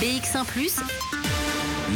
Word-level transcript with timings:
BX1⁇ 0.00 0.44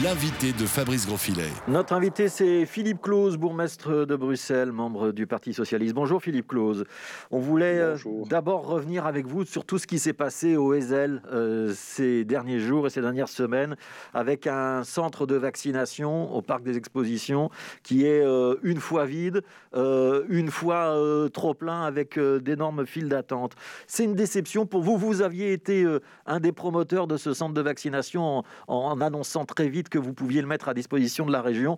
L'invité 0.01 0.55
de 0.55 0.65
Fabrice 0.65 1.07
Grosfilet. 1.07 1.51
Notre 1.69 1.93
invité, 1.93 2.31
c'est 2.31 2.65
Philippe 2.65 3.03
Claus, 3.03 3.37
bourgmestre 3.37 4.07
de 4.07 4.17
Bruxelles, 4.17 4.73
membre 4.73 5.13
du 5.13 5.27
Parti 5.27 5.53
Socialiste. 5.53 5.95
Bonjour 5.95 6.23
Philippe 6.23 6.49
Claus. 6.49 6.85
On 7.31 7.39
voulait 7.41 7.79
euh, 7.79 7.99
d'abord 8.25 8.67
revenir 8.67 9.05
avec 9.05 9.27
vous 9.27 9.45
sur 9.45 9.67
tout 9.67 9.77
ce 9.77 9.87
qui 9.87 9.99
s'est 9.99 10.15
passé 10.15 10.57
au 10.57 10.73
Ezel 10.73 11.21
euh, 11.31 11.75
ces 11.77 12.25
derniers 12.25 12.59
jours 12.59 12.87
et 12.87 12.91
ces 12.91 13.03
dernières 13.03 13.29
semaines, 13.29 13.77
avec 14.15 14.47
un 14.47 14.83
centre 14.83 15.27
de 15.27 15.35
vaccination 15.35 16.35
au 16.35 16.41
Parc 16.41 16.63
des 16.63 16.79
Expositions 16.79 17.51
qui 17.83 18.07
est 18.07 18.25
euh, 18.25 18.55
une 18.63 18.81
fois 18.81 19.05
vide, 19.05 19.43
une 19.75 20.51
fois 20.51 20.97
trop 21.35 21.53
plein, 21.53 21.83
avec 21.83 22.19
d'énormes 22.19 22.87
files 22.87 23.11
d'attente. 23.11 23.53
C'est 23.87 24.05
une 24.05 24.15
déception 24.15 24.65
pour 24.65 24.83
vous. 24.83 24.97
Vous 24.97 25.21
aviez 25.21 25.53
été 25.53 25.87
un 26.27 26.41
des 26.41 26.53
promoteurs 26.53 27.07
de 27.07 27.19
ce 27.19 27.35
centre 27.35 27.53
de 27.53 27.61
vaccination 27.61 28.39
en, 28.39 28.45
en 28.69 29.01
annonçant 29.01 29.45
très 29.45 29.69
vite 29.69 29.82
que 29.89 29.99
vous 29.99 30.15
pouviez 30.15 30.41
le 30.41 30.47
mettre 30.47 30.69
à 30.69 30.75
disposition 30.75 31.27
de 31.27 31.33
la 31.33 31.43
région. 31.43 31.77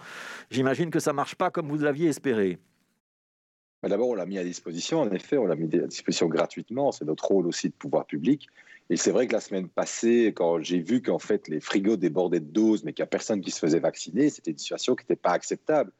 J'imagine 0.50 0.90
que 0.90 1.00
ça 1.00 1.12
ne 1.12 1.16
marche 1.16 1.34
pas 1.34 1.50
comme 1.50 1.68
vous 1.68 1.78
l'aviez 1.78 2.08
espéré. 2.08 2.58
D'abord, 3.88 4.08
on 4.08 4.14
l'a 4.14 4.26
mis 4.26 4.38
à 4.38 4.44
disposition. 4.44 5.00
En 5.00 5.10
effet, 5.10 5.36
on 5.36 5.46
l'a 5.46 5.56
mis 5.56 5.74
à 5.74 5.86
disposition 5.86 6.26
gratuitement. 6.26 6.90
C'est 6.90 7.04
notre 7.04 7.26
rôle 7.26 7.46
aussi 7.46 7.68
de 7.68 7.74
pouvoir 7.74 8.06
public. 8.06 8.48
Et 8.90 8.96
c'est 8.96 9.10
vrai 9.10 9.26
que 9.26 9.32
la 9.32 9.40
semaine 9.40 9.68
passée, 9.68 10.32
quand 10.34 10.60
j'ai 10.62 10.80
vu 10.80 11.02
qu'en 11.02 11.18
fait 11.18 11.48
les 11.48 11.60
frigos 11.60 11.96
débordaient 11.96 12.40
de 12.40 12.50
doses, 12.50 12.84
mais 12.84 12.92
qu'il 12.92 13.02
n'y 13.02 13.08
a 13.08 13.08
personne 13.08 13.40
qui 13.40 13.50
se 13.50 13.58
faisait 13.58 13.78
vacciner, 13.78 14.30
c'était 14.30 14.50
une 14.50 14.58
situation 14.58 14.94
qui 14.94 15.04
n'était 15.04 15.16
pas 15.16 15.32
acceptable. 15.32 15.92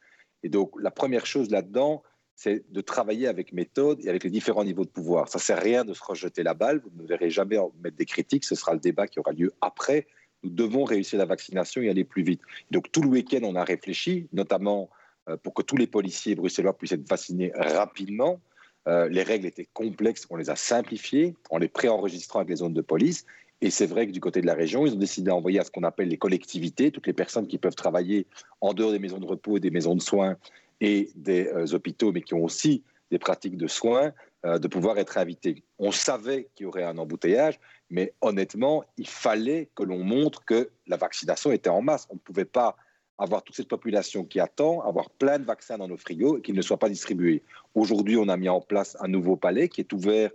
Et 0.43 0.49
donc, 0.49 0.73
la 0.81 0.91
première 0.91 1.25
chose 1.25 1.51
là-dedans, 1.51 2.03
c'est 2.37 2.71
de 2.71 2.81
travailler 2.81 3.27
avec 3.29 3.53
méthode 3.53 4.05
et 4.05 4.09
avec 4.09 4.25
les 4.25 4.31
différents 4.31 4.65
niveaux 4.65 4.85
de 4.85 4.91
pouvoir. 4.91 5.29
Ça 5.29 5.39
ne 5.39 5.43
sert 5.43 5.59
à 5.59 5.61
rien 5.61 5.85
de 5.85 5.95
se 5.95 6.03
rejeter 6.03 6.43
la 6.43 6.55
balle. 6.55 6.81
Vous 6.85 7.03
ne 7.03 7.07
verrez 7.07 7.31
jamais 7.31 7.57
mettre 7.83 7.97
des 7.97 8.07
critiques. 8.07 8.45
Ce 8.45 8.55
sera 8.55 8.75
le 8.75 8.81
débat 8.81 9.07
qui 9.07 9.21
aura 9.21 9.33
lieu 9.33 9.53
après 9.61 10.07
nous 10.45 10.51
devons 10.51 10.85
réussir 10.85 11.19
la 11.19 11.25
vaccination 11.25 11.83
et 11.83 11.89
aller 11.89 12.05
plus 12.05 12.23
vite. 12.23 12.41
Donc 12.71 12.93
tout 12.93 13.03
le 13.03 13.09
week-end, 13.09 13.41
on 13.43 13.57
a 13.57 13.65
réfléchi, 13.65 14.29
notamment 14.33 14.91
euh, 15.29 15.37
pour 15.37 15.55
que 15.55 15.63
tous 15.63 15.77
les 15.77 15.87
policiers 15.87 16.35
bruxellois 16.35 16.77
puissent 16.77 16.93
être 16.93 17.09
vaccinés 17.09 17.53
rapidement. 17.55 18.41
Euh, 18.87 19.09
les 19.09 19.23
règles 19.23 19.47
étaient 19.47 19.69
complexes, 19.73 20.27
on 20.29 20.37
les 20.37 20.51
a 20.51 20.57
simplifiées 20.57 21.35
en 21.51 21.59
les 21.59 21.69
préenregistrant 21.69 22.41
avec 22.41 22.51
les 22.51 22.57
zones 22.57 22.75
de 22.75 22.83
police. 22.83 23.25
Et 23.61 23.71
c'est 23.71 23.87
vrai 23.87 24.07
que 24.07 24.13
du 24.13 24.21
côté 24.21 24.43
de 24.43 24.47
la 24.47 24.55
région, 24.55 24.85
ils 24.85 24.93
ont 24.93 24.99
décidé 24.99 25.31
d'envoyer 25.31 25.59
à 25.59 25.65
ce 25.65 25.71
qu'on 25.71 25.85
appelle 25.85 26.09
les 26.09 26.19
collectivités, 26.19 26.91
toutes 26.91 27.07
les 27.07 27.15
personnes 27.15 27.47
qui 27.47 27.57
peuvent 27.57 27.75
travailler 27.75 28.27
en 28.61 28.75
dehors 28.75 28.93
des 28.93 28.99
maisons 28.99 29.19
de 29.19 29.25
repos 29.25 29.59
des 29.59 29.71
maisons 29.71 29.95
de 29.95 30.03
soins 30.03 30.37
et 30.81 31.11
des 31.15 31.47
euh, 31.47 31.75
hôpitaux, 31.75 32.13
mais 32.13 32.21
qui 32.21 32.35
ont 32.35 32.45
aussi 32.45 32.83
des 33.11 33.19
pratiques 33.19 33.57
de 33.57 33.69
soins, 33.69 34.13
de 34.45 34.69
pouvoir 34.69 34.99
être 34.99 35.17
invités. 35.17 35.65
On 35.79 35.91
savait 35.91 36.51
qu'il 36.55 36.65
y 36.65 36.67
aurait 36.67 36.85
un 36.85 36.99
embouteillage, 36.99 37.59
mais 37.89 38.13
honnêtement, 38.21 38.85
il 38.99 39.09
fallait 39.09 39.71
que 39.75 39.83
l'on 39.83 40.05
montre 40.05 40.45
que 40.45 40.71
la 40.87 40.97
vaccination 40.97 41.51
était 41.51 41.71
en 41.71 41.81
masse. 41.81 42.07
On 42.11 42.15
ne 42.15 42.21
pouvait 42.21 42.45
pas 42.45 42.77
avoir 43.19 43.43
toute 43.43 43.57
cette 43.57 43.69
population 43.69 44.25
qui 44.25 44.41
attend, 44.41 44.81
avoir 44.81 45.11
plein 45.11 45.39
de 45.39 45.45
vaccins 45.45 45.79
dans 45.79 45.89
nos 45.89 45.97
frigos 45.97 46.39
et 46.39 46.43
qu'ils 46.43 46.55
ne 46.55 46.63
soient 46.63 46.79
pas 46.79 46.89
distribués. 46.89 47.43
Aujourd'hui, 47.75 48.17
on 48.17 48.29
a 48.29 48.37
mis 48.37 48.49
en 48.49 48.61
place 48.61 48.97
un 49.01 49.09
nouveau 49.09 49.37
palais 49.37 49.69
qui 49.69 49.81
est 49.81 49.93
ouvert 49.93 50.31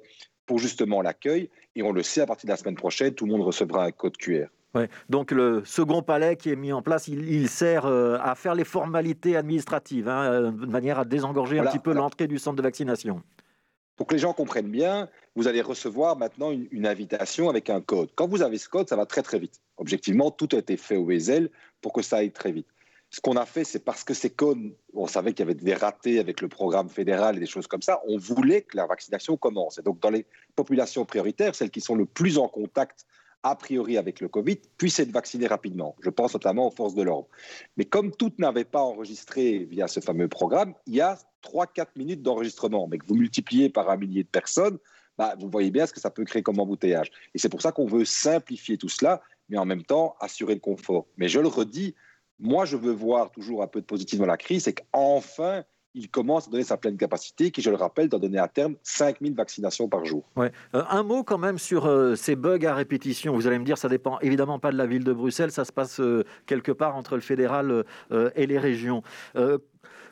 pour 0.45 0.59
justement 0.59 1.01
l'accueil 1.01 1.49
et 1.75 1.83
on 1.83 1.91
le 1.91 2.03
sait, 2.03 2.21
à 2.21 2.25
partir 2.25 2.47
de 2.47 2.51
la 2.51 2.57
semaine 2.57 2.75
prochaine, 2.75 3.13
tout 3.13 3.25
le 3.25 3.31
monde 3.31 3.41
recevra 3.41 3.85
un 3.85 3.91
code 3.91 4.17
QR. 4.17 4.47
Donc 5.09 5.31
le 5.31 5.63
second 5.65 6.03
palais 6.03 6.35
qui 6.35 6.51
est 6.51 6.55
mis 6.55 6.71
en 6.71 6.81
place, 6.81 7.07
il, 7.07 7.49
sert 7.49 7.85
euh, 7.85 8.17
à 8.21 8.35
faire 8.35 8.53
les 8.53 8.63
formalités 8.63 9.35
administratives, 9.35 10.07
hein, 10.07 10.31
euh, 10.31 10.51
de 10.51 10.67
manière 10.67 10.99
à 10.99 11.05
désengorger 11.05 11.59
un 11.59 11.65
petit 11.65 11.79
peu 11.79 11.93
l'entrée 11.93 12.27
du 12.27 12.37
centre 12.37 12.57
de 12.57 12.61
vaccination. 12.61 13.23
Pour 13.99 14.07
que 14.07 14.13
les 14.13 14.21
gens 14.21 14.31
comprennent 14.31 14.71
bien, 14.71 15.09
vous 15.35 15.49
allez 15.49 15.59
recevoir 15.59 16.15
maintenant 16.15 16.51
une, 16.51 16.87
invitation 16.87 17.49
avec 17.49 17.69
un 17.69 17.81
code. 17.81 18.07
Quand 18.15 18.29
vous 18.29 18.41
avez 18.41 18.57
ce 18.57 18.69
code, 18.69 18.87
ça 18.87 18.95
va 18.95 19.05
très 19.05 19.21
très 19.23 19.39
vite. 19.39 19.59
Objectivement, 19.75 20.31
tout 20.31 20.47
a 20.53 20.55
été 20.59 20.77
fait 20.77 20.95
au 20.95 21.11
ESL 21.11 21.49
pour 21.81 21.91
que 21.91 22.01
ça 22.01 22.15
aille 22.15 22.31
très 22.31 22.53
vite. 22.53 22.67
Ce 23.09 23.19
qu'on 23.19 23.35
a 23.35 23.45
fait, 23.45 23.65
c'est 23.65 23.83
parce 23.83 24.05
que 24.05 24.13
ces 24.13 24.29
codes, 24.29 24.73
on 24.93 25.05
savait 25.05 25.33
qu'il 25.33 25.45
y 25.45 25.49
avait 25.49 25.59
des 25.59 25.73
ratés 25.73 26.19
avec 26.19 26.39
le 26.39 26.47
programme 26.47 26.87
fédéral 26.87 27.35
et 27.35 27.41
des 27.41 27.45
choses 27.45 27.67
comme 27.67 27.81
ça, 27.81 28.01
on 28.07 28.17
voulait 28.17 28.61
que 28.61 28.77
la 28.77 28.85
vaccination 28.85 29.35
commence. 29.35 29.79
Et 29.79 29.81
donc, 29.81 29.99
dans 29.99 30.11
les 30.11 30.25
populations 30.55 31.03
prioritaires, 31.03 31.53
celles 31.53 31.69
qui 31.69 31.81
sont 31.81 31.95
le 31.95 32.05
plus 32.05 32.37
en 32.37 32.47
contact 32.47 33.05
a 33.43 33.55
priori 33.57 33.97
avec 33.97 34.21
le 34.21 34.29
Covid, 34.29 34.59
puissent 34.77 34.99
être 34.99 35.11
vaccinés 35.11 35.47
rapidement. 35.47 35.95
Je 36.01 36.09
pense 36.09 36.33
notamment 36.33 36.67
aux 36.67 36.71
forces 36.71 36.95
de 36.95 37.03
l'ordre. 37.03 37.27
Mais 37.75 37.83
comme 37.83 38.11
toutes 38.11 38.39
n'avaient 38.39 38.63
pas 38.63 38.81
enregistré 38.81 39.59
via 39.59 39.89
ce 39.89 39.99
fameux 39.99 40.29
programme, 40.29 40.73
il 40.87 40.95
y 40.95 41.01
a 41.01 41.17
3-4 41.43 41.87
minutes 41.95 42.21
d'enregistrement. 42.21 42.87
Mais 42.87 42.97
que 42.97 43.05
vous 43.05 43.15
multipliez 43.15 43.69
par 43.69 43.89
un 43.89 43.97
millier 43.97 44.23
de 44.23 44.29
personnes, 44.29 44.77
bah, 45.17 45.35
vous 45.37 45.49
voyez 45.49 45.69
bien 45.69 45.85
ce 45.85 45.93
que 45.93 45.99
ça 45.99 46.09
peut 46.09 46.23
créer 46.23 46.41
comme 46.41 46.59
embouteillage. 46.59 47.11
Et 47.35 47.39
c'est 47.39 47.49
pour 47.49 47.61
ça 47.61 47.71
qu'on 47.71 47.85
veut 47.85 48.05
simplifier 48.05 48.77
tout 48.77 48.87
cela, 48.87 49.21
mais 49.49 49.57
en 49.57 49.65
même 49.65 49.83
temps 49.83 50.15
assurer 50.21 50.53
le 50.53 50.61
confort. 50.61 51.07
Mais 51.17 51.27
je 51.27 51.39
le 51.39 51.49
redis, 51.49 51.93
moi 52.39 52.63
je 52.63 52.77
veux 52.77 52.93
voir 52.93 53.29
toujours 53.31 53.61
un 53.61 53.67
peu 53.67 53.81
de 53.81 53.85
positif 53.85 54.17
dans 54.17 54.25
la 54.25 54.37
crise, 54.37 54.63
c'est 54.63 54.73
qu'enfin, 54.73 55.65
il 55.95 56.09
commence 56.09 56.47
à 56.47 56.51
donner 56.51 56.63
sa 56.63 56.77
pleine 56.77 56.97
capacité, 56.97 57.51
qui, 57.51 57.61
je 57.61 57.69
le 57.69 57.75
rappelle, 57.75 58.09
doit 58.09 58.19
donner 58.19 58.37
à 58.37 58.47
terme 58.47 58.75
5000 58.83 59.35
vaccinations 59.35 59.89
par 59.89 60.05
jour. 60.05 60.23
Ouais. 60.35 60.51
Euh, 60.75 60.83
un 60.89 61.03
mot 61.03 61.23
quand 61.23 61.37
même 61.37 61.57
sur 61.57 61.87
euh, 61.87 62.15
ces 62.15 62.35
bugs 62.35 62.63
à 62.65 62.73
répétition. 62.73 63.33
Vous 63.33 63.47
allez 63.47 63.59
me 63.59 63.65
dire, 63.65 63.77
ça 63.77 63.89
dépend 63.89 64.19
évidemment 64.19 64.59
pas 64.59 64.71
de 64.71 64.77
la 64.77 64.85
ville 64.85 65.03
de 65.03 65.13
Bruxelles, 65.13 65.51
ça 65.51 65.65
se 65.65 65.71
passe 65.71 65.99
euh, 65.99 66.23
quelque 66.45 66.71
part 66.71 66.95
entre 66.95 67.15
le 67.15 67.21
fédéral 67.21 67.83
et 68.35 68.47
les 68.47 68.57
régions. 68.57 69.03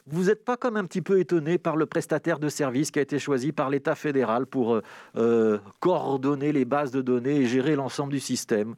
Vous 0.05 0.25
n'êtes 0.25 0.45
pas 0.45 0.57
comme 0.57 0.77
un 0.77 0.85
petit 0.85 1.01
peu 1.01 1.19
étonné 1.19 1.57
par 1.57 1.75
le 1.75 1.85
prestataire 1.85 2.39
de 2.39 2.49
service 2.49 2.91
qui 2.91 2.99
a 2.99 3.01
été 3.01 3.19
choisi 3.19 3.51
par 3.51 3.69
l'État 3.69 3.95
fédéral 3.95 4.45
pour 4.45 4.81
coordonner 5.79 6.51
les 6.53 6.65
bases 6.65 6.91
de 6.91 7.01
données 7.01 7.41
et 7.41 7.45
gérer 7.45 7.75
l'ensemble 7.75 8.13
du 8.13 8.19
système? 8.19 8.75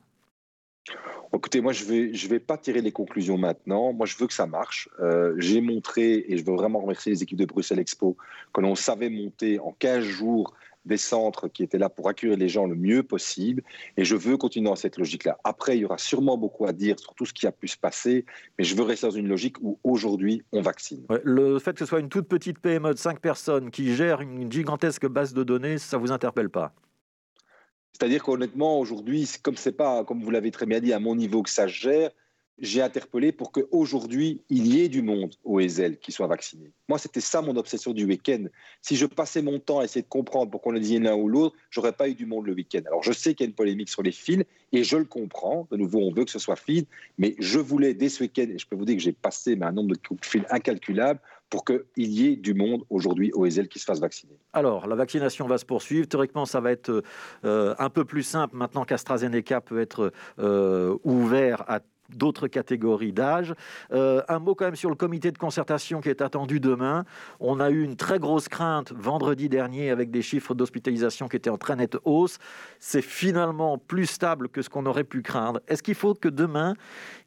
Écoutez, 1.31 1.61
moi, 1.61 1.73
je 1.73 1.85
ne 1.85 2.27
vais 2.27 2.39
pas 2.39 2.57
tirer 2.57 2.81
les 2.81 2.91
conclusions 2.91 3.37
maintenant. 3.37 3.93
Moi, 3.93 4.07
je 4.07 4.17
veux 4.17 4.25
que 4.25 4.33
ça 4.33 4.47
marche. 4.47 4.89
Euh, 4.99 5.35
j'ai 5.37 5.61
montré, 5.61 6.25
et 6.27 6.37
je 6.37 6.43
veux 6.43 6.55
vraiment 6.55 6.79
remercier 6.79 7.11
les 7.11 7.21
équipes 7.21 7.37
de 7.37 7.45
Bruxelles 7.45 7.79
Expo, 7.79 8.17
que 8.51 8.61
l'on 8.61 8.73
savait 8.73 9.09
monter 9.09 9.59
en 9.59 9.71
15 9.77 10.03
jours 10.03 10.55
des 10.85 10.97
centres 10.97 11.47
qui 11.47 11.63
étaient 11.63 11.77
là 11.77 11.89
pour 11.89 12.09
accueillir 12.09 12.37
les 12.37 12.49
gens 12.49 12.65
le 12.65 12.75
mieux 12.75 13.03
possible. 13.03 13.63
Et 13.97 14.05
je 14.05 14.15
veux 14.15 14.37
continuer 14.37 14.69
dans 14.69 14.75
cette 14.75 14.97
logique-là. 14.97 15.37
Après, 15.43 15.77
il 15.77 15.81
y 15.81 15.85
aura 15.85 15.97
sûrement 15.97 16.37
beaucoup 16.37 16.65
à 16.65 16.73
dire 16.73 16.99
sur 16.99 17.13
tout 17.13 17.25
ce 17.25 17.33
qui 17.33 17.47
a 17.47 17.51
pu 17.51 17.67
se 17.67 17.77
passer, 17.77 18.25
mais 18.57 18.63
je 18.63 18.75
veux 18.75 18.83
rester 18.83 19.07
dans 19.07 19.11
une 19.11 19.27
logique 19.27 19.57
où 19.61 19.79
aujourd'hui, 19.83 20.43
on 20.51 20.61
vaccine. 20.61 21.05
le 21.23 21.59
fait 21.59 21.73
que 21.73 21.79
ce 21.79 21.85
soit 21.85 21.99
une 21.99 22.09
toute 22.09 22.27
petite 22.27 22.59
PME 22.59 22.93
de 22.93 22.99
5 22.99 23.19
personnes 23.19 23.71
qui 23.71 23.95
gère 23.95 24.21
une 24.21 24.51
gigantesque 24.51 25.07
base 25.07 25.33
de 25.33 25.43
données, 25.43 25.77
ça 25.77 25.97
ne 25.97 26.01
vous 26.01 26.11
interpelle 26.11 26.49
pas? 26.49 26.73
C'est-à-dire 27.93 28.23
qu'honnêtement, 28.23 28.79
aujourd'hui, 28.79 29.29
comme 29.43 29.57
c'est 29.57 29.73
pas, 29.73 30.05
comme 30.05 30.23
vous 30.23 30.31
l'avez 30.31 30.51
très 30.51 30.65
bien 30.65 30.79
dit, 30.79 30.93
à 30.93 30.99
mon 30.99 31.15
niveau 31.15 31.43
que 31.43 31.49
ça 31.49 31.67
se 31.67 31.73
gère, 31.73 32.11
j'ai 32.61 32.81
interpellé 32.81 33.31
pour 33.31 33.51
qu'aujourd'hui, 33.51 34.41
il 34.49 34.67
y 34.67 34.81
ait 34.81 34.89
du 34.89 35.01
monde 35.01 35.33
au 35.43 35.59
ESL 35.59 35.97
qui 35.97 36.11
soit 36.11 36.27
vacciné. 36.27 36.71
Moi, 36.87 36.97
c'était 36.97 37.21
ça 37.21 37.41
mon 37.41 37.55
obsession 37.55 37.93
du 37.93 38.05
week-end. 38.05 38.45
Si 38.81 38.95
je 38.95 39.05
passais 39.05 39.41
mon 39.41 39.59
temps 39.59 39.79
à 39.79 39.85
essayer 39.85 40.01
de 40.01 40.07
comprendre 40.07 40.51
pourquoi 40.51 40.71
on 40.71 40.73
le 40.73 40.79
disait 40.79 40.99
l'un 40.99 41.15
ou 41.15 41.27
l'autre, 41.27 41.55
j'aurais 41.69 41.93
pas 41.93 42.09
eu 42.09 42.15
du 42.15 42.25
monde 42.25 42.45
le 42.45 42.53
week-end. 42.53 42.81
Alors, 42.87 43.03
je 43.03 43.11
sais 43.11 43.33
qu'il 43.33 43.45
y 43.45 43.47
a 43.47 43.49
une 43.49 43.55
polémique 43.55 43.89
sur 43.89 44.03
les 44.03 44.11
fils 44.11 44.43
et 44.71 44.83
je 44.83 44.97
le 44.97 45.05
comprends. 45.05 45.67
De 45.71 45.77
nouveau, 45.77 45.99
on 45.99 46.11
veut 46.11 46.25
que 46.25 46.31
ce 46.31 46.39
soit 46.39 46.55
fluide, 46.55 46.85
mais 47.17 47.35
je 47.39 47.59
voulais 47.59 47.93
dès 47.93 48.09
ce 48.09 48.23
week-end, 48.23 48.47
et 48.49 48.57
je 48.57 48.67
peux 48.67 48.75
vous 48.75 48.85
dire 48.85 48.95
que 48.95 49.01
j'ai 49.01 49.13
passé 49.13 49.57
un 49.61 49.71
nombre 49.71 49.89
de 49.89 49.97
coups 49.97 50.21
de 50.21 50.25
fil 50.25 50.45
incalculable 50.49 51.19
pour 51.49 51.65
qu'il 51.65 51.81
y 51.97 52.27
ait 52.27 52.35
du 52.35 52.53
monde 52.53 52.83
aujourd'hui 52.89 53.31
au 53.33 53.45
ESL 53.45 53.67
qui 53.67 53.79
se 53.79 53.85
fasse 53.85 53.99
vacciner. 53.99 54.33
Alors, 54.53 54.87
la 54.87 54.95
vaccination 54.95 55.47
va 55.47 55.57
se 55.57 55.65
poursuivre. 55.65 56.07
Théoriquement, 56.07 56.45
ça 56.45 56.59
va 56.59 56.71
être 56.71 57.03
euh, 57.43 57.75
un 57.79 57.89
peu 57.89 58.05
plus 58.05 58.23
simple 58.23 58.55
maintenant 58.55 58.85
qu'AstraZeneca 58.85 59.61
peut 59.61 59.79
être 59.79 60.13
euh, 60.37 60.97
ouvert 61.03 61.63
à 61.67 61.79
d'autres 62.15 62.47
catégories 62.47 63.13
d'âge. 63.13 63.53
Euh, 63.91 64.21
un 64.27 64.39
mot 64.39 64.55
quand 64.55 64.65
même 64.65 64.75
sur 64.75 64.89
le 64.89 64.95
comité 64.95 65.31
de 65.31 65.37
concertation 65.37 66.01
qui 66.01 66.09
est 66.09 66.21
attendu 66.21 66.59
demain. 66.59 67.05
On 67.39 67.59
a 67.59 67.69
eu 67.69 67.83
une 67.83 67.95
très 67.95 68.19
grosse 68.19 68.47
crainte 68.47 68.91
vendredi 68.93 69.49
dernier 69.49 69.89
avec 69.89 70.11
des 70.11 70.21
chiffres 70.21 70.53
d'hospitalisation 70.53 71.27
qui 71.27 71.37
étaient 71.37 71.49
en 71.49 71.57
très 71.57 71.75
nette 71.75 71.97
hausse. 72.05 72.37
C'est 72.79 73.01
finalement 73.01 73.77
plus 73.77 74.05
stable 74.05 74.49
que 74.49 74.61
ce 74.61 74.69
qu'on 74.69 74.85
aurait 74.85 75.03
pu 75.03 75.21
craindre. 75.21 75.59
Est-ce 75.67 75.83
qu'il 75.83 75.95
faut 75.95 76.13
que 76.13 76.29
demain, 76.29 76.75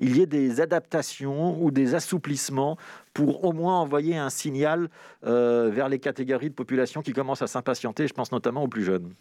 il 0.00 0.16
y 0.16 0.22
ait 0.22 0.26
des 0.26 0.60
adaptations 0.60 1.62
ou 1.62 1.70
des 1.70 1.94
assouplissements 1.94 2.76
pour 3.14 3.44
au 3.44 3.52
moins 3.52 3.80
envoyer 3.80 4.16
un 4.16 4.30
signal 4.30 4.88
euh, 5.24 5.70
vers 5.72 5.88
les 5.88 5.98
catégories 5.98 6.50
de 6.50 6.54
population 6.54 7.02
qui 7.02 7.12
commencent 7.12 7.42
à 7.42 7.46
s'impatienter 7.46 8.08
Je 8.08 8.14
pense 8.14 8.32
notamment 8.32 8.62
aux 8.62 8.68
plus 8.68 8.84
jeunes? 8.84 9.12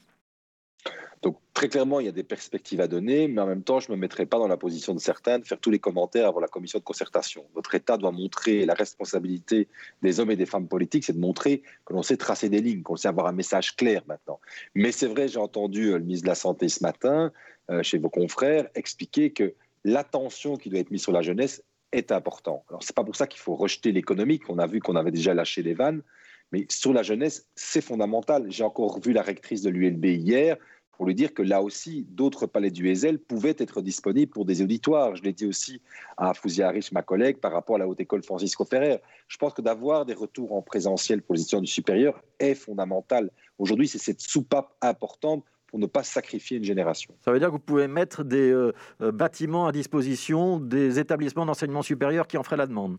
Donc 1.22 1.38
très 1.54 1.70
clairement, 1.70 2.00
il 2.00 2.08
y 2.08 2.10
a 2.10 2.14
des 2.14 2.24
perspectives 2.24 2.82
à 2.82 2.88
donner, 2.88 3.28
mais 3.28 3.42
en 3.42 3.46
même 3.46 3.62
temps, 3.62 3.80
je 3.80 3.92
ne 3.92 3.96
me 3.96 4.02
mettrai 4.02 4.26
pas 4.26 4.40
dans 4.40 4.48
la 4.48 4.58
position 4.58 4.96
de 4.96 5.00
certains 5.00 5.38
de 5.38 5.46
faire 5.46 5.60
tous 5.60 5.70
les 5.70 5.78
commentaires 5.78 6.28
avant 6.28 6.40
la 6.40 6.48
commission 6.48 6.80
de 6.80 6.84
concertation. 6.84 7.46
Notre 7.56 7.76
État 7.76 7.98
doit 7.98 8.12
montrer 8.12 8.66
la 8.66 8.74
responsabilité 8.74 9.68
des 10.02 10.20
hommes 10.20 10.32
et 10.32 10.36
des 10.36 10.48
femmes 10.48 10.68
politiques, 10.68 11.04
c'est 11.04 11.14
de 11.14 11.20
montrer 11.20 11.62
que 11.86 11.94
l'on 11.94 12.02
sait 12.02 12.18
tracer 12.18 12.50
des 12.50 12.60
lignes, 12.60 12.82
qu'on 12.82 12.96
sait 12.96 13.08
avoir 13.08 13.28
un 13.28 13.34
message 13.34 13.76
clair 13.76 14.02
maintenant. 14.08 14.40
Mais 14.74 14.92
c'est 14.92 15.08
vrai, 15.08 15.28
j'ai 15.28 15.40
entendu 15.40 15.90
euh, 15.90 15.98
le 15.98 16.04
ministre 16.04 16.26
de 16.26 16.30
la 16.30 16.36
Santé 16.36 16.70
ce 16.70 16.82
matin, 16.82 17.32
euh, 17.70 17.84
chez 17.84 18.00
vos 18.00 18.10
confrères, 18.10 18.68
expliquer 18.74 19.32
que 19.32 19.54
l'attention 19.84 20.58
qui 20.58 20.70
doit 20.70 20.80
être 20.80 20.92
mise 20.92 21.04
sur 21.04 21.12
la 21.12 21.22
jeunesse 21.22 21.64
est 21.92 22.12
importante. 22.12 22.64
Alors 22.70 22.82
c'est 22.82 22.96
pas 22.96 23.04
pour 23.04 23.16
ça 23.16 23.28
qu'il 23.28 23.42
faut 23.42 23.56
rejeter 23.56 23.92
l'économique, 23.92 24.50
on 24.50 24.58
a 24.58 24.66
vu 24.66 24.80
qu'on 24.80 24.96
avait 24.96 25.12
déjà 25.12 25.36
lâché 25.36 25.62
les 25.62 25.74
vannes, 25.74 26.02
mais 26.52 26.66
sur 26.70 26.94
la 26.94 27.04
jeunesse, 27.04 27.48
c'est 27.56 27.82
fondamental. 27.82 28.46
J'ai 28.50 28.64
encore 28.64 29.00
vu 29.00 29.14
la 29.14 29.22
rectrice 29.22 29.62
de 29.62 29.70
l'ULB 29.70 30.06
hier 30.06 30.58
pour 31.02 31.08
lui 31.08 31.16
dire 31.16 31.34
que 31.34 31.42
là 31.42 31.64
aussi, 31.64 32.06
d'autres 32.12 32.46
palais 32.46 32.70
du 32.70 32.88
Hazel 32.88 33.18
pouvaient 33.18 33.56
être 33.58 33.82
disponibles 33.82 34.32
pour 34.32 34.46
des 34.46 34.62
auditoires. 34.62 35.16
Je 35.16 35.24
l'ai 35.24 35.34
dit 35.34 35.48
aussi 35.48 35.82
à 36.16 36.36
Fouzia 36.36 36.70
Rich, 36.70 36.92
ma 36.92 37.02
collègue, 37.02 37.38
par 37.38 37.54
rapport 37.54 37.78
à 37.78 37.80
la 37.80 37.88
Haute 37.88 38.00
École 38.00 38.22
Francisco 38.22 38.66
Ferrer. 38.66 39.02
Je 39.28 39.38
pense 39.38 39.54
que 39.54 39.64
d'avoir 39.64 40.06
des 40.06 40.14
retours 40.14 40.54
en 40.54 40.62
présentiel 40.62 41.24
pour 41.24 41.34
les 41.34 41.42
étudiants 41.42 41.62
du 41.62 41.66
supérieur 41.66 42.22
est 42.38 42.54
fondamental. 42.54 43.32
Aujourd'hui, 43.58 43.88
c'est 43.88 43.98
cette 43.98 44.22
soupape 44.22 44.76
importante 44.82 45.44
pour 45.66 45.80
ne 45.80 45.88
pas 45.88 46.04
sacrifier 46.04 46.58
une 46.58 46.66
génération. 46.66 47.16
Ça 47.26 47.32
veut 47.32 47.40
dire 47.40 47.48
que 47.48 47.54
vous 47.54 47.60
pouvez 47.60 47.88
mettre 47.88 48.24
des 48.24 48.52
euh, 48.52 48.72
euh, 49.02 49.12
bâtiments 49.12 49.66
à 49.66 49.72
disposition 49.72 50.60
des 50.60 51.00
établissements 51.00 51.48
d'enseignement 51.48 51.82
supérieur 51.82 52.28
qui 52.28 52.38
en 52.38 52.44
feraient 52.44 52.58
la 52.58 52.68
demande 52.68 52.98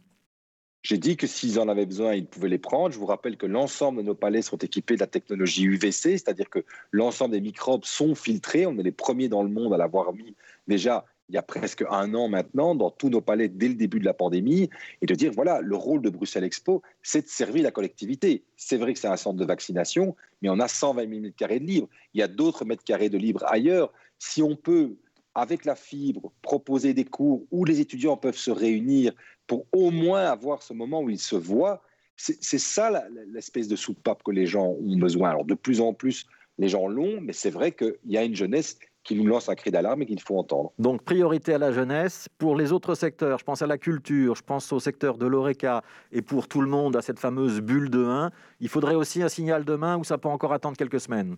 j'ai 0.82 0.98
dit 0.98 1.16
que 1.16 1.26
s'ils 1.26 1.60
en 1.60 1.68
avaient 1.68 1.86
besoin, 1.86 2.14
ils 2.14 2.26
pouvaient 2.26 2.48
les 2.48 2.58
prendre. 2.58 2.92
Je 2.92 2.98
vous 2.98 3.06
rappelle 3.06 3.36
que 3.36 3.46
l'ensemble 3.46 3.98
de 3.98 4.02
nos 4.02 4.14
palais 4.14 4.42
sont 4.42 4.58
équipés 4.58 4.94
de 4.94 5.00
la 5.00 5.06
technologie 5.06 5.64
UVC, 5.64 6.18
c'est-à-dire 6.18 6.50
que 6.50 6.64
l'ensemble 6.90 7.32
des 7.32 7.40
microbes 7.40 7.84
sont 7.84 8.14
filtrés. 8.14 8.66
On 8.66 8.76
est 8.78 8.82
les 8.82 8.92
premiers 8.92 9.28
dans 9.28 9.42
le 9.42 9.48
monde 9.48 9.72
à 9.72 9.76
l'avoir 9.76 10.12
mis 10.12 10.34
déjà 10.68 11.04
il 11.28 11.34
y 11.34 11.38
a 11.38 11.42
presque 11.42 11.82
un 11.88 12.12
an 12.14 12.28
maintenant 12.28 12.74
dans 12.74 12.90
tous 12.90 13.08
nos 13.08 13.22
palais 13.22 13.48
dès 13.48 13.68
le 13.68 13.74
début 13.74 13.98
de 14.00 14.04
la 14.04 14.12
pandémie 14.12 14.68
et 15.00 15.06
de 15.06 15.14
dire 15.14 15.32
voilà, 15.32 15.62
le 15.62 15.76
rôle 15.76 16.02
de 16.02 16.10
Bruxelles 16.10 16.44
Expo, 16.44 16.82
c'est 17.02 17.22
de 17.22 17.28
servir 17.28 17.62
la 17.62 17.70
collectivité. 17.70 18.44
C'est 18.56 18.76
vrai 18.76 18.92
que 18.92 18.98
c'est 18.98 19.08
un 19.08 19.16
centre 19.16 19.38
de 19.38 19.44
vaccination, 19.46 20.14
mais 20.42 20.50
on 20.50 20.60
a 20.60 20.68
120 20.68 21.08
000 21.08 21.20
mètres 21.22 21.36
carrés 21.36 21.58
de 21.58 21.64
libre. 21.64 21.88
Il 22.12 22.20
y 22.20 22.22
a 22.22 22.28
d'autres 22.28 22.66
mètres 22.66 22.84
carrés 22.84 23.08
de 23.08 23.16
libre 23.16 23.44
ailleurs. 23.46 23.92
Si 24.18 24.42
on 24.42 24.56
peut 24.56 24.96
avec 25.34 25.64
la 25.64 25.74
fibre, 25.74 26.32
proposer 26.42 26.94
des 26.94 27.04
cours 27.04 27.44
où 27.50 27.64
les 27.64 27.80
étudiants 27.80 28.16
peuvent 28.16 28.36
se 28.36 28.50
réunir 28.50 29.12
pour 29.46 29.66
au 29.72 29.90
moins 29.90 30.24
avoir 30.24 30.62
ce 30.62 30.72
moment 30.72 31.02
où 31.02 31.10
ils 31.10 31.18
se 31.18 31.36
voient. 31.36 31.82
C'est 32.16 32.58
ça 32.58 33.04
l'espèce 33.32 33.68
de 33.68 33.76
soupape 33.76 34.22
que 34.22 34.30
les 34.30 34.46
gens 34.46 34.66
ont 34.66 34.96
besoin. 34.96 35.30
Alors 35.30 35.44
de 35.44 35.54
plus 35.54 35.80
en 35.80 35.94
plus, 35.94 36.26
les 36.58 36.68
gens 36.68 36.86
l'ont, 36.86 37.20
mais 37.20 37.32
c'est 37.32 37.50
vrai 37.50 37.72
qu'il 37.72 37.96
y 38.06 38.16
a 38.16 38.24
une 38.24 38.36
jeunesse 38.36 38.78
qui 39.04 39.16
nous 39.16 39.26
lance 39.26 39.48
un 39.48 39.54
cri 39.54 39.70
d'alarme 39.70 40.02
et 40.02 40.06
qu'il 40.06 40.20
faut 40.20 40.38
entendre. 40.38 40.72
Donc 40.78 41.02
priorité 41.02 41.54
à 41.54 41.58
la 41.58 41.72
jeunesse. 41.72 42.28
Pour 42.38 42.54
les 42.54 42.70
autres 42.70 42.94
secteurs, 42.94 43.38
je 43.38 43.44
pense 43.44 43.62
à 43.62 43.66
la 43.66 43.78
culture, 43.78 44.36
je 44.36 44.42
pense 44.42 44.72
au 44.72 44.78
secteur 44.78 45.18
de 45.18 45.26
l'ORECA 45.26 45.82
et 46.12 46.22
pour 46.22 46.46
tout 46.46 46.60
le 46.60 46.68
monde 46.68 46.94
à 46.94 47.02
cette 47.02 47.18
fameuse 47.18 47.60
bulle 47.60 47.90
de 47.90 48.04
1, 48.04 48.30
il 48.60 48.68
faudrait 48.68 48.94
aussi 48.94 49.22
un 49.22 49.28
signal 49.28 49.64
demain 49.64 49.96
où 49.96 50.04
ça 50.04 50.18
peut 50.18 50.28
encore 50.28 50.52
attendre 50.52 50.76
quelques 50.76 51.00
semaines. 51.00 51.36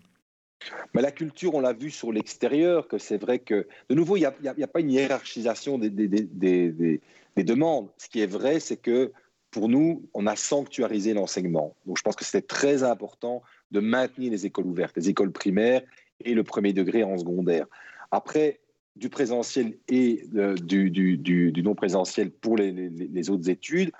Mais 0.93 1.01
la 1.01 1.11
culture, 1.11 1.53
on 1.53 1.59
l'a 1.59 1.73
vu 1.73 1.91
sur 1.91 2.11
l'extérieur, 2.11 2.87
que 2.87 2.97
c'est 2.97 3.17
vrai 3.17 3.39
que, 3.39 3.67
de 3.89 3.95
nouveau, 3.95 4.17
il 4.17 4.21
n'y 4.21 4.63
a, 4.63 4.67
pas 4.67 4.79
une 4.79 4.91
hiérarchisation 4.91 5.77
des, 5.77 5.89
des, 5.89 7.43
demandes. 7.43 7.89
Ce 7.97 8.07
qui 8.07 8.21
est 8.21 8.27
vrai, 8.27 8.59
c'est 8.59 8.77
que 8.77 9.11
pour 9.51 9.69
nous, 9.69 10.03
on 10.13 10.27
a 10.27 10.35
sanctuarisé 10.35 11.13
l'enseignement. 11.13 11.75
Donc 11.85 11.97
je 11.97 12.03
pense 12.03 12.15
que 12.15 12.25
c'était 12.25 12.41
très 12.41 12.83
important 12.83 13.41
de 13.71 13.79
maintenir 13.79 14.31
les 14.31 14.45
écoles 14.45 14.65
ouvertes, 14.65 14.95
les 14.97 15.09
écoles 15.09 15.31
primaires 15.31 15.81
et 16.23 16.33
le 16.33 16.43
premier 16.43 16.73
degré 16.73 17.03
en 17.03 17.17
secondaire. 17.17 17.65
Après, 18.11 18.59
du 18.95 19.09
présentiel 19.09 19.77
et 19.89 20.23
du, 20.61 20.89
du, 20.89 21.63
non 21.63 21.75
présentiel 21.75 22.31
pour 22.31 22.57
les 22.57 23.29
autres 23.29 23.49
études, 23.49 23.91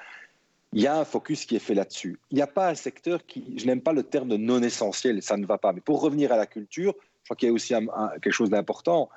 il 0.75 0.81
y 0.81 0.87
a 0.87 0.99
un 0.99 1.05
focus 1.05 1.45
qui 1.45 1.55
est 1.55 1.59
fait 1.59 1.73
là-dessus. 1.73 2.19
Il 2.31 2.35
n'y 2.35 2.41
a 2.41 2.47
pas 2.47 2.69
un 2.69 2.75
secteur 2.75 3.25
qui, 3.25 3.55
je 3.57 3.65
n'aime 3.65 3.79
pas 3.79 3.93
le 3.93 4.03
terme 4.03 4.27
de 4.27 4.35
non 4.35 4.61
essentiel, 4.61 5.23
ça 5.23 5.37
ne 5.37 5.45
va 5.45 5.57
pas. 5.57 5.71
Mais 5.71 5.79
pour 5.79 6.01
revenir 6.01 6.33
à 6.33 6.37
la 6.37 6.45
culture, 6.45 6.93
je 7.23 7.27
crois 7.29 7.37
qu'il 7.37 7.47
y 7.47 7.49
a 7.49 7.53
aussi 7.53 7.73
quelque 8.21 8.33
chose 8.33 8.49
d'important. 8.49 9.09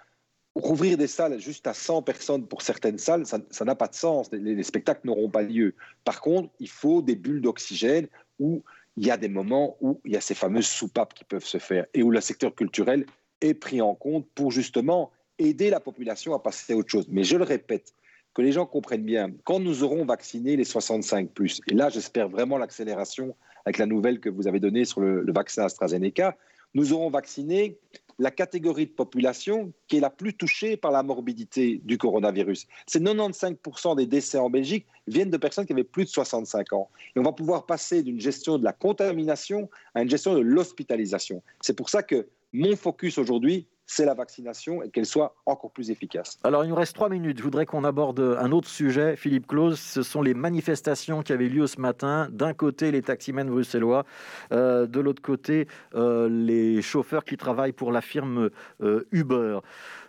Rouvrir 0.54 0.96
des 0.96 1.08
salles 1.08 1.40
juste 1.40 1.66
à 1.66 1.74
100 1.74 2.02
personnes 2.02 2.46
pour 2.46 2.62
certaines 2.62 2.98
salles, 2.98 3.26
ça 3.26 3.64
n'a 3.64 3.74
pas 3.74 3.88
de 3.88 3.96
sens. 3.96 4.30
Les, 4.30 4.62
spectacles 4.62 5.00
n'auront 5.04 5.28
pas 5.28 5.42
lieu. 5.42 5.74
Par 6.04 6.20
contre, 6.20 6.48
il 6.60 6.68
faut 6.68 7.02
des 7.02 7.16
bulles 7.16 7.42
d'oxygène 7.42 8.06
où 8.38 8.62
il 8.96 9.06
y 9.06 9.10
a 9.10 9.16
des 9.16 9.28
moments 9.28 9.76
où 9.80 10.00
il 10.04 10.12
y 10.12 10.16
a 10.16 10.20
ces 10.20 10.34
fameuses 10.34 10.68
soupapes 10.68 11.12
qui 11.12 11.24
peuvent 11.24 11.44
se 11.44 11.58
faire 11.58 11.86
et 11.92 12.04
où 12.04 12.12
le 12.12 12.20
secteur 12.20 12.54
culturel 12.54 13.04
est 13.40 13.54
pris 13.54 13.80
en 13.80 13.96
compte 13.96 14.28
pour 14.36 14.52
justement 14.52 15.10
aider 15.40 15.70
la 15.70 15.80
population 15.80 16.34
à 16.34 16.38
passer 16.38 16.72
à 16.72 16.76
autre 16.76 16.90
chose. 16.90 17.06
Mais 17.08 17.24
je 17.24 17.36
le 17.36 17.44
répète, 17.44 17.94
que 18.38 18.42
les 18.42 18.52
gens 18.52 18.66
comprennent 18.66 19.02
bien, 19.02 19.32
quand 19.42 19.58
nous 19.58 19.82
aurons 19.82 20.04
vacciné 20.04 20.54
les 20.54 20.62
65 20.62 21.30
plus, 21.30 21.60
et 21.66 21.74
là 21.74 21.88
j'espère 21.88 22.28
vraiment 22.28 22.56
l'accélération 22.56 23.34
avec 23.64 23.78
la 23.78 23.86
nouvelle 23.86 24.20
que 24.20 24.28
vous 24.28 24.46
avez 24.46 24.60
donnée 24.60 24.84
sur 24.84 25.00
le, 25.00 25.24
vaccin 25.32 25.64
AstraZeneca, 25.64 26.36
nous 26.72 26.92
aurons 26.92 27.10
vacciné 27.10 27.78
la 28.20 28.30
catégorie 28.30 28.86
de 28.86 28.92
population 28.92 29.72
qui 29.88 29.96
est 29.96 30.00
la 30.00 30.10
plus 30.10 30.34
touchée 30.34 30.76
par 30.76 30.92
la 30.92 31.02
morbidité 31.02 31.80
du 31.82 31.98
coronavirus. 31.98 32.68
C'est 32.86 33.02
95% 33.02 33.96
des 33.96 34.06
décès 34.06 34.38
en 34.38 34.50
Belgique 34.50 34.86
viennent 35.08 35.30
de 35.30 35.36
personnes 35.36 35.66
qui 35.66 35.72
avaient 35.72 35.82
plus 35.82 36.04
de 36.04 36.10
65 36.10 36.72
ans. 36.74 36.90
Et 37.16 37.18
on 37.18 37.24
va 37.24 37.32
pouvoir 37.32 37.66
passer 37.66 38.04
d'une 38.04 38.20
gestion 38.20 38.56
de 38.56 38.62
la 38.62 38.72
contamination 38.72 39.68
à 39.96 40.02
une 40.02 40.10
gestion 40.10 40.34
de 40.34 40.40
l'hospitalisation. 40.40 41.42
C'est 41.60 41.74
pour 41.74 41.90
ça 41.90 42.04
que 42.04 42.28
mon 42.52 42.76
focus 42.76 43.18
aujourd'hui, 43.18 43.66
c'est 43.90 44.04
la 44.04 44.12
vaccination 44.12 44.82
et 44.82 44.90
qu'elle 44.90 45.06
soit 45.06 45.34
encore 45.46 45.70
plus 45.70 45.90
efficace. 45.90 46.38
Alors, 46.44 46.62
il 46.62 46.68
nous 46.68 46.74
reste 46.74 46.94
trois 46.94 47.08
minutes. 47.08 47.38
Je 47.38 47.42
voudrais 47.42 47.64
qu'on 47.64 47.84
aborde 47.84 48.20
un 48.20 48.52
autre 48.52 48.68
sujet, 48.68 49.16
Philippe 49.16 49.46
Claus. 49.46 49.80
Ce 49.80 50.02
sont 50.02 50.20
les 50.20 50.34
manifestations 50.34 51.22
qui 51.22 51.32
avaient 51.32 51.48
lieu 51.48 51.66
ce 51.66 51.80
matin. 51.80 52.28
D'un 52.30 52.52
côté, 52.52 52.90
les 52.92 53.00
taximens 53.00 53.46
bruxellois. 53.46 54.04
Euh, 54.52 54.86
de 54.86 55.00
l'autre 55.00 55.22
côté, 55.22 55.68
euh, 55.94 56.28
les 56.28 56.82
chauffeurs 56.82 57.24
qui 57.24 57.38
travaillent 57.38 57.72
pour 57.72 57.90
la 57.90 58.02
firme 58.02 58.50
euh, 58.82 59.08
Uber. 59.10 59.60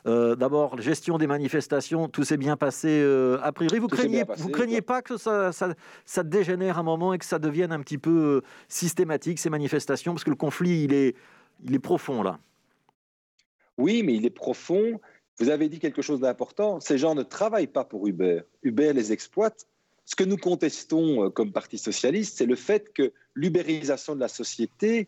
D'abord, 0.06 0.82
gestion 0.82 1.20
des 1.20 1.28
manifestations, 1.28 2.08
tout 2.08 2.24
s'est 2.24 2.38
bien 2.38 2.58
passé 2.58 3.06
a 3.44 3.52
priori. 3.52 3.78
Vous 3.78 3.88
craignez, 3.88 4.24
vous 4.38 4.50
craignez 4.50 4.82
pas 4.82 5.04
que 5.04 5.18
ça, 5.18 5.52
ça, 5.52 5.76
ça, 6.04 6.24
dégénère 6.24 6.80
un 6.80 6.84
moment 6.84 7.14
et 7.14 7.20
que 7.20 7.26
ça 7.26 7.38
devienne 7.38 7.72
un 7.72 7.80
petit 7.82 8.00
peu 8.00 8.42
systématique, 8.68 9.38
ces 9.38 9.52
manifestations? 9.52 10.14
Parce 10.14 10.24
que 10.24 10.32
le 10.32 10.36
conflit, 10.36 10.86
il 10.86 10.94
est, 10.94 11.16
il 11.64 11.76
est 11.76 11.80
profond 11.80 12.24
là. 12.24 12.40
Oui, 13.80 14.04
mais 14.04 14.14
il 14.14 14.26
est 14.26 14.30
profond. 14.30 15.00
Vous 15.38 15.50
avez 15.50 15.70
dit 15.70 15.80
quelque 15.80 16.02
chose 16.02 16.20
d'important. 16.20 16.82
Ces 16.82 16.98
gens 16.98 17.16
ne 17.16 17.24
travaillent 17.24 17.68
pas 17.68 17.86
pour 17.86 18.08
Uber. 18.08 18.42
Uber 18.62 18.92
les 18.94 19.14
exploite. 19.14 19.68
Ce 20.04 20.16
que 20.16 20.26
nous 20.26 20.38
contestons 20.38 21.26
euh, 21.26 21.30
comme 21.30 21.54
Parti 21.54 21.78
socialiste, 21.78 22.38
c'est 22.38 22.46
le 22.46 22.56
fait 22.56 22.92
que 22.92 23.14
l'ubérisation 23.36 24.16
de 24.16 24.20
la 24.20 24.28
société, 24.28 25.08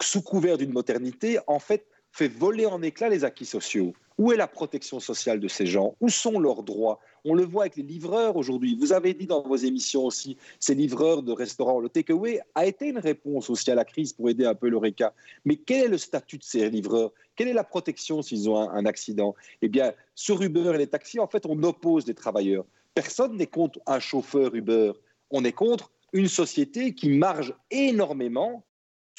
sous 0.00 0.22
couvert 0.22 0.56
d'une 0.56 0.72
modernité, 0.72 1.38
en 1.48 1.58
fait, 1.58 1.86
fait 2.12 2.28
voler 2.28 2.66
en 2.66 2.82
éclats 2.82 3.08
les 3.08 3.24
acquis 3.24 3.46
sociaux. 3.46 3.94
Où 4.18 4.30
est 4.30 4.36
la 4.36 4.46
protection 4.46 5.00
sociale 5.00 5.40
de 5.40 5.48
ces 5.48 5.66
gens? 5.66 5.96
Où 6.00 6.10
sont 6.10 6.38
leurs 6.38 6.62
droits? 6.62 7.00
On 7.24 7.34
le 7.34 7.44
voit 7.44 7.64
avec 7.64 7.76
les 7.76 7.82
livreurs 7.82 8.36
aujourd'hui. 8.36 8.76
Vous 8.78 8.92
avez 8.92 9.14
dit 9.14 9.26
dans 9.26 9.42
vos 9.42 9.56
émissions 9.56 10.04
aussi, 10.04 10.36
ces 10.60 10.74
livreurs 10.74 11.22
de 11.22 11.32
restaurants, 11.32 11.80
le 11.80 11.88
takeaway 11.88 12.40
a 12.54 12.66
été 12.66 12.88
une 12.88 12.98
réponse 12.98 13.48
aussi 13.48 13.70
à 13.70 13.74
la 13.74 13.84
crise 13.84 14.12
pour 14.12 14.28
aider 14.28 14.44
un 14.44 14.54
peu 14.54 14.68
l'ORECA. 14.68 15.14
Mais 15.44 15.56
quel 15.56 15.86
est 15.86 15.88
le 15.88 15.98
statut 15.98 16.36
de 16.36 16.44
ces 16.44 16.68
livreurs? 16.68 17.12
Quelle 17.36 17.48
est 17.48 17.54
la 17.54 17.64
protection 17.64 18.20
s'ils 18.20 18.50
ont 18.50 18.58
un, 18.58 18.84
accident? 18.84 19.34
Eh 19.62 19.68
bien, 19.68 19.94
sur 20.14 20.42
Uber 20.42 20.72
et 20.74 20.78
les 20.78 20.86
taxis, 20.86 21.18
en 21.18 21.26
fait, 21.26 21.46
on 21.46 21.62
oppose 21.62 22.04
des 22.04 22.14
travailleurs. 22.14 22.66
Personne 22.94 23.36
n'est 23.36 23.46
contre 23.46 23.80
un 23.86 24.00
chauffeur 24.00 24.54
Uber. 24.54 24.92
On 25.30 25.44
est 25.44 25.52
contre 25.52 25.90
une 26.12 26.28
société 26.28 26.94
qui 26.94 27.08
marge 27.08 27.54
énormément 27.70 28.64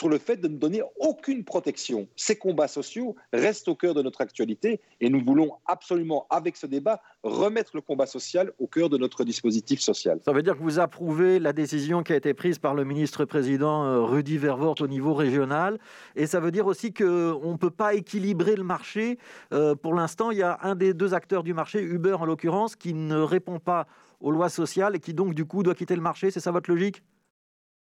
sur 0.03 0.09
le 0.09 0.17
fait 0.17 0.35
de 0.35 0.49
ne 0.49 0.57
donner 0.57 0.81
aucune 0.99 1.45
protection. 1.45 2.09
Ces 2.17 2.35
combats 2.35 2.67
sociaux 2.67 3.15
restent 3.31 3.69
au 3.69 3.75
cœur 3.75 3.93
de 3.93 4.01
notre 4.01 4.19
actualité 4.19 4.81
et 4.99 5.09
nous 5.09 5.23
voulons 5.23 5.53
absolument, 5.65 6.27
avec 6.29 6.57
ce 6.57 6.67
débat, 6.67 7.01
remettre 7.23 7.71
le 7.73 7.79
combat 7.79 8.05
social 8.05 8.51
au 8.59 8.67
cœur 8.67 8.89
de 8.89 8.97
notre 8.97 9.23
dispositif 9.23 9.79
social. 9.79 10.19
Ça 10.25 10.33
veut 10.33 10.43
dire 10.43 10.57
que 10.57 10.61
vous 10.61 10.79
approuvez 10.79 11.39
la 11.39 11.53
décision 11.53 12.03
qui 12.03 12.11
a 12.11 12.17
été 12.17 12.33
prise 12.33 12.59
par 12.59 12.73
le 12.73 12.83
ministre-président 12.83 13.85
euh, 13.85 14.01
Rudy 14.01 14.37
Vervoort 14.37 14.75
au 14.81 14.87
niveau 14.87 15.13
régional 15.13 15.79
et 16.17 16.27
ça 16.27 16.41
veut 16.41 16.51
dire 16.51 16.67
aussi 16.67 16.93
qu'on 16.93 17.51
ne 17.53 17.57
peut 17.57 17.71
pas 17.71 17.93
équilibrer 17.93 18.57
le 18.57 18.63
marché. 18.63 19.17
Euh, 19.53 19.73
pour 19.73 19.93
l'instant, 19.93 20.31
il 20.31 20.39
y 20.39 20.43
a 20.43 20.59
un 20.63 20.75
des 20.75 20.93
deux 20.93 21.13
acteurs 21.13 21.43
du 21.43 21.53
marché, 21.53 21.81
Uber 21.81 22.15
en 22.19 22.25
l'occurrence, 22.25 22.75
qui 22.75 22.93
ne 22.93 23.19
répond 23.19 23.59
pas 23.59 23.87
aux 24.19 24.31
lois 24.31 24.49
sociales 24.49 24.97
et 24.97 24.99
qui 24.99 25.13
donc 25.13 25.33
du 25.33 25.45
coup 25.45 25.63
doit 25.63 25.75
quitter 25.75 25.95
le 25.95 26.01
marché. 26.01 26.29
C'est 26.29 26.41
ça 26.41 26.51
votre 26.51 26.69
logique? 26.69 27.01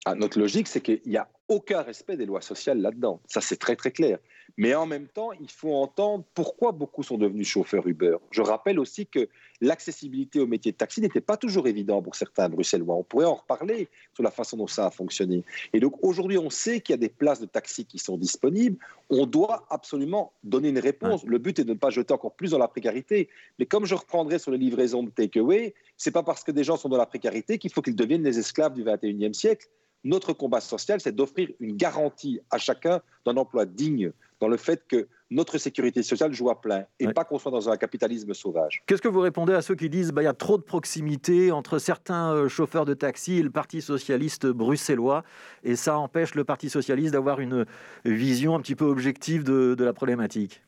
Ah, 0.07 0.13
notre 0.13 0.38
logique, 0.38 0.67
c'est 0.67 0.81
qu'il 0.81 1.01
n'y 1.07 1.17
a 1.17 1.27
aucun 1.47 1.81
respect 1.81 2.17
des 2.17 2.25
lois 2.25 2.41
sociales 2.41 2.79
là-dedans. 2.79 3.19
Ça, 3.27 3.41
c'est 3.41 3.57
très 3.57 3.75
très 3.75 3.91
clair. 3.91 4.17
Mais 4.57 4.73
en 4.73 4.85
même 4.85 5.07
temps, 5.07 5.31
il 5.33 5.49
faut 5.49 5.73
entendre 5.73 6.23
pourquoi 6.33 6.71
beaucoup 6.71 7.03
sont 7.03 7.17
devenus 7.17 7.47
chauffeurs 7.47 7.85
Uber. 7.87 8.17
Je 8.31 8.41
rappelle 8.41 8.79
aussi 8.79 9.05
que 9.05 9.27
l'accessibilité 9.61 10.39
au 10.39 10.47
métier 10.47 10.71
de 10.71 10.77
taxi 10.77 11.01
n'était 11.01 11.21
pas 11.21 11.37
toujours 11.37 11.67
évident 11.67 12.01
pour 12.01 12.15
certains 12.15 12.49
Bruxellois. 12.49 12.95
On 12.95 13.03
pourrait 13.03 13.25
en 13.25 13.35
reparler 13.35 13.89
sur 14.13 14.23
la 14.23 14.31
façon 14.31 14.57
dont 14.57 14.67
ça 14.67 14.87
a 14.87 14.91
fonctionné. 14.91 15.43
Et 15.73 15.79
donc 15.79 15.93
aujourd'hui, 16.03 16.37
on 16.37 16.49
sait 16.49 16.79
qu'il 16.81 16.93
y 16.93 16.97
a 16.97 16.97
des 16.97 17.09
places 17.09 17.39
de 17.39 17.45
taxi 17.45 17.85
qui 17.85 17.99
sont 17.99 18.17
disponibles. 18.17 18.77
On 19.09 19.25
doit 19.25 19.65
absolument 19.69 20.33
donner 20.43 20.69
une 20.69 20.79
réponse. 20.79 21.23
Le 21.25 21.37
but 21.37 21.59
est 21.59 21.63
de 21.63 21.73
ne 21.73 21.77
pas 21.77 21.89
jeter 21.89 22.13
encore 22.13 22.35
plus 22.35 22.51
dans 22.51 22.57
la 22.57 22.67
précarité. 22.67 23.29
Mais 23.59 23.65
comme 23.65 23.85
je 23.85 23.95
reprendrai 23.95 24.39
sur 24.39 24.51
les 24.51 24.57
livraisons 24.57 25.03
de 25.03 25.09
takeaway, 25.09 25.73
c'est 25.97 26.11
pas 26.11 26.23
parce 26.23 26.43
que 26.43 26.51
des 26.51 26.63
gens 26.63 26.77
sont 26.77 26.89
dans 26.89 26.97
la 26.97 27.05
précarité 27.05 27.57
qu'il 27.57 27.71
faut 27.71 27.81
qu'ils 27.81 27.95
deviennent 27.95 28.23
les 28.23 28.39
esclaves 28.39 28.73
du 28.73 28.83
21e 28.83 29.33
siècle. 29.33 29.67
Notre 30.05 30.33
combat 30.33 30.62
social, 30.62 31.01
c'est 31.01 31.15
d'offrir 31.15 31.50
une 31.59 31.75
garantie 31.75 32.39
à 32.51 32.59
chacun 32.59 33.01
d'un 33.25 33.38
emploi 33.38 33.65
digne, 33.65 34.12
dans 34.39 34.47
le 34.47 34.55
fait 34.55 34.83
que 34.88 35.07
notre 35.31 35.57
sécurité 35.57 36.03
sociale 36.03 36.31
joue 36.31 36.51
à 36.51 36.62
plein 36.62 36.85
et 37.00 37.07
pas 37.07 37.24
qu'on 37.24 37.39
soit 37.39 37.51
dans 37.51 37.69
un 37.69 37.77
capitalisme 37.77 38.31
sauvage. 38.35 38.83
Qu'est-ce 38.85 39.01
que 39.01 39.07
vous 39.07 39.21
répondez 39.21 39.53
à 39.53 39.63
ceux 39.63 39.74
qui 39.74 39.89
disent 39.89 40.07
qu'il 40.07 40.15
bah, 40.15 40.21
y 40.21 40.27
a 40.27 40.33
trop 40.33 40.59
de 40.59 40.63
proximité 40.63 41.51
entre 41.51 41.79
certains 41.79 42.33
euh, 42.33 42.47
chauffeurs 42.47 42.85
de 42.85 42.93
taxi 42.93 43.38
et 43.38 43.41
le 43.41 43.50
Parti 43.50 43.81
socialiste 43.81 44.45
bruxellois 44.45 45.24
et 45.63 45.75
ça 45.75 45.97
empêche 45.97 46.35
le 46.35 46.43
Parti 46.43 46.69
socialiste 46.69 47.13
d'avoir 47.13 47.39
une 47.39 47.65
vision 48.03 48.53
un 48.53 48.62
petit 48.62 48.75
peu 48.75 48.85
objective 48.85 49.43
de, 49.43 49.75
la 49.83 49.93
problématique? 49.93 50.62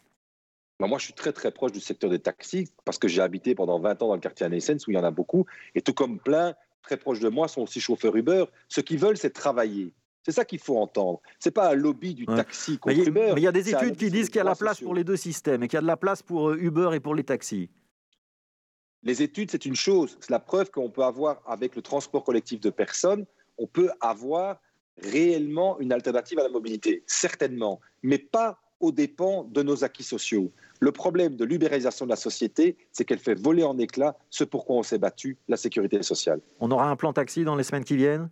Bah, 0.80 0.88
moi, 0.88 0.98
je 0.98 1.06
suis 1.06 1.14
très 1.14 1.32
très 1.32 1.52
proche 1.52 1.72
du 1.72 1.80
secteur 1.80 2.10
des 2.10 2.20
taxis 2.20 2.72
parce 2.86 2.98
que 2.98 3.08
j'ai 3.08 3.22
habité 3.22 3.54
pendant 3.54 3.80
20 3.80 4.02
ans 4.02 4.08
dans 4.08 4.16
le 4.16 4.20
quartier 4.20 4.48
Anessens 4.48 4.88
où 4.88 4.92
il 4.92 4.96
y 4.96 4.98
en 4.98 5.04
a 5.04 5.12
beaucoup. 5.12 5.46
Et 5.76 5.82
tout 5.82 5.94
comme 5.94 6.18
plein, 6.18 6.56
très 6.88 6.98
proches 6.98 7.20
de 7.20 7.30
moi, 7.30 7.48
sont 7.48 7.62
aussi 7.62 7.80
chauffeurs 7.80 8.16
Uber. 8.16 8.46
Ce 8.70 8.82
qu'ils 8.82 8.98
veulent, 8.98 9.18
c'est 9.18 9.32
travailler. 9.32 9.94
C'est 10.24 10.32
ça 10.32 10.46
qu'il 10.46 10.60
faut 10.60 10.78
entendre. 10.78 11.22
Ce 11.40 11.48
n'est 11.48 11.54
pas 11.54 11.72
un 11.72 11.76
lobby 11.76 12.14
du 12.14 12.26
taxi 12.26 12.78
contre 12.80 12.98
Uber. 13.08 13.32
Mais 13.34 13.42
il 13.42 13.44
y 13.44 13.48
a 13.48 13.52
des 13.52 13.70
études 13.70 13.96
qui 13.96 14.10
disent 14.10 14.28
qu'il 14.28 14.38
y 14.38 14.42
a 14.42 14.44
la 14.44 14.56
place 14.56 14.82
pour 14.82 14.94
les 14.94 15.04
deux 15.04 15.16
systèmes 15.16 15.64
et 15.64 15.68
qu'il 15.68 15.78
y 15.78 15.80
a 15.80 15.82
de 15.82 15.88
la 15.88 15.98
place 15.98 16.22
pour 16.24 16.50
euh, 16.50 16.58
Uber 16.60 16.90
et 16.94 17.00
pour 17.00 17.16
les 17.16 17.24
taxis. 17.24 17.70
Les 19.04 19.22
études, 19.22 19.52
c'est 19.52 19.66
une 19.66 19.76
chose. 19.76 20.18
C'est 20.20 20.32
la 20.32 20.40
preuve 20.40 20.70
qu'on 20.72 20.90
peut 20.90 21.04
avoir 21.04 21.42
avec 21.46 21.76
le 21.76 21.82
transport 21.82 22.24
collectif 22.24 22.60
de 22.60 22.70
personnes, 22.70 23.26
on 23.58 23.68
peut 23.68 23.90
avoir 24.02 24.60
réellement 24.98 25.80
une 25.80 25.94
alternative 25.94 26.40
à 26.40 26.44
la 26.44 26.50
mobilité, 26.50 27.04
certainement, 27.06 27.80
mais 28.02 28.18
pas 28.18 28.60
aux 28.80 28.92
dépens 28.92 29.44
de 29.44 29.64
nos 29.64 29.84
acquis 29.84 30.04
sociaux. 30.04 30.52
Le 30.80 30.92
problème 30.92 31.36
de 31.36 31.46
l'ubérisation 31.46 32.06
de 32.06 32.12
la 32.12 32.16
société, 32.16 32.78
c'est 32.92 33.06
qu'elle 33.06 33.20
fait 33.20 33.34
voler 33.34 33.64
en 33.64 33.78
éclats 33.78 34.18
ce 34.30 34.44
pour 34.44 34.66
quoi 34.66 34.78
on 34.78 34.84
s'est 34.84 35.00
battu, 35.00 35.38
la 35.48 35.58
sécurité 35.58 36.02
sociale. 36.04 36.40
On 36.60 36.70
aura 36.72 36.90
un 36.90 36.96
plan 36.96 37.14
taxi 37.14 37.44
dans 37.44 37.56
les 37.56 37.64
semaines 37.64 37.84
qui 37.84 37.98
viennent 37.98 38.30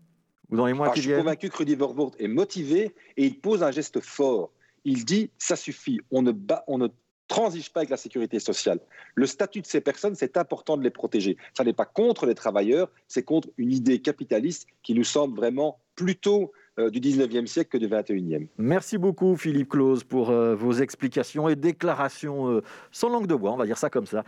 ou 0.49 0.57
dans 0.57 0.67
les 0.67 0.73
mois 0.73 0.89
ah, 0.89 0.93
qui 0.93 1.01
viennent 1.01 1.11
Je 1.11 1.15
suis 1.15 1.23
convaincu 1.23 1.49
que 1.49 1.57
Rudy 1.57 1.75
Verboord 1.75 2.15
est 2.19 2.27
motivé 2.27 2.93
et 3.17 3.25
il 3.25 3.39
pose 3.39 3.63
un 3.63 3.71
geste 3.71 3.99
fort. 3.99 4.51
Il 4.83 5.05
dit 5.05 5.31
ça 5.39 5.55
suffit, 5.55 5.99
on 6.11 6.21
ne, 6.21 6.31
on 6.67 6.77
ne 6.77 6.87
transige 7.27 7.71
pas 7.71 7.79
avec 7.81 7.89
la 7.89 7.97
sécurité 7.97 8.39
sociale. 8.39 8.79
Le 9.15 9.25
statut 9.25 9.61
de 9.61 9.65
ces 9.65 9.81
personnes, 9.81 10.15
c'est 10.15 10.37
important 10.37 10.77
de 10.77 10.83
les 10.83 10.91
protéger. 10.91 11.37
Ça 11.57 11.63
n'est 11.63 11.73
pas 11.73 11.85
contre 11.85 12.25
les 12.25 12.35
travailleurs, 12.35 12.91
c'est 13.07 13.23
contre 13.23 13.49
une 13.57 13.71
idée 13.71 13.99
capitaliste 13.99 14.67
qui 14.83 14.93
nous 14.93 15.03
semble 15.03 15.35
vraiment 15.35 15.79
plutôt 15.95 16.51
du 16.77 16.99
19e 16.99 17.45
siècle 17.45 17.69
que 17.69 17.77
du 17.77 17.87
21e. 17.87 18.47
Merci 18.57 18.97
beaucoup 18.97 19.35
Philippe 19.37 19.69
Claus 19.69 20.03
pour 20.03 20.29
euh, 20.29 20.55
vos 20.55 20.73
explications 20.73 21.47
et 21.47 21.55
déclarations 21.55 22.49
euh, 22.49 22.61
sans 22.91 23.09
langue 23.09 23.27
de 23.27 23.35
bois, 23.35 23.51
on 23.51 23.57
va 23.57 23.65
dire 23.65 23.77
ça 23.77 23.89
comme 23.89 24.05
ça. 24.05 24.23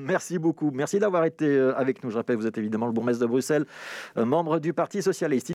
merci 0.00 0.38
beaucoup. 0.38 0.70
Merci 0.72 0.98
d'avoir 0.98 1.24
été 1.24 1.58
avec 1.76 2.02
nous. 2.02 2.10
Je 2.10 2.16
rappelle, 2.16 2.36
vous 2.36 2.46
êtes 2.46 2.58
évidemment 2.58 2.86
le 2.86 2.92
bourgmestre 2.92 3.22
de 3.22 3.26
Bruxelles, 3.26 3.66
membre 4.16 4.58
du 4.58 4.72
Parti 4.72 5.02
socialiste. 5.02 5.50